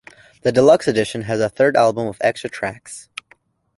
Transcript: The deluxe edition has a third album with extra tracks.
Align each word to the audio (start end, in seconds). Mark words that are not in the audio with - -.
The 0.41 0.51
deluxe 0.51 0.87
edition 0.87 1.21
has 1.25 1.39
a 1.39 1.47
third 1.47 1.77
album 1.77 2.07
with 2.07 2.17
extra 2.21 2.49
tracks. 2.49 3.07